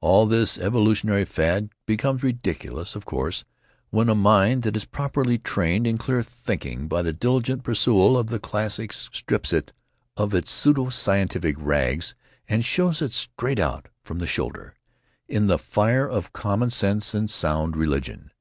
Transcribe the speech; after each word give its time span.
"All 0.00 0.26
this 0.26 0.58
evolutionary 0.58 1.24
fad 1.24 1.70
becomes 1.86 2.24
ridiculous, 2.24 2.96
of 2.96 3.04
course, 3.04 3.44
when 3.90 4.08
a 4.08 4.16
mind 4.16 4.64
that 4.64 4.74
is 4.74 4.84
properly 4.84 5.38
trained 5.38 5.86
in 5.86 5.96
clear 5.96 6.24
thinking 6.24 6.88
by 6.88 7.02
the 7.02 7.12
diligent 7.12 7.62
perusal 7.62 8.18
of 8.18 8.30
the 8.30 8.40
classics 8.40 9.08
strips 9.12 9.52
it 9.52 9.70
of 10.16 10.34
its 10.34 10.50
pseudo 10.50 10.88
scientific 10.88 11.54
rags 11.56 12.16
and 12.48 12.64
shows 12.64 13.00
it 13.00 13.12
straight 13.12 13.60
out 13.60 13.86
from 14.02 14.18
the 14.18 14.26
shoulder, 14.26 14.74
in 15.28 15.46
the 15.46 15.56
fire 15.56 16.08
of 16.08 16.32
common 16.32 16.70
sense 16.70 17.14
and 17.14 17.30
sound 17.30 17.76
religion. 17.76 18.28